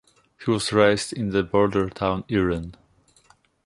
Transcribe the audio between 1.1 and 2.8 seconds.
in the border town Irun.